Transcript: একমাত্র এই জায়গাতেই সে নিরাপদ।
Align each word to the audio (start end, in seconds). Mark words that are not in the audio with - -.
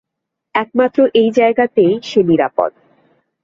একমাত্র 0.55 0.99
এই 1.13 1.29
জায়গাতেই 1.31 1.93
সে 2.03 2.19
নিরাপদ। 2.23 2.71